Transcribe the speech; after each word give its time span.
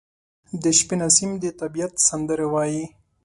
•د 0.63 0.63
شپې 0.79 0.95
نسیم 1.01 1.31
د 1.41 1.45
طبیعت 1.59 1.93
سندرې 2.07 2.47
وايي. 2.53 2.85